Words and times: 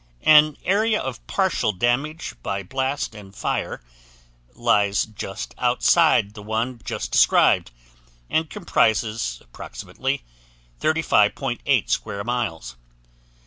An 0.25 0.57
area 0.65 0.99
of 0.99 1.23
partial 1.27 1.71
damage 1.71 2.33
by 2.41 2.63
blast 2.63 3.13
and 3.13 3.35
fire 3.35 3.83
lies 4.55 5.05
just 5.05 5.53
outside 5.59 6.33
the 6.33 6.41
one 6.41 6.81
just 6.83 7.11
described 7.11 7.69
and 8.27 8.49
comprises 8.49 9.37
approximately 9.43 10.23
35.8 10.79 11.87
square 11.87 12.23
miles. 12.23 12.75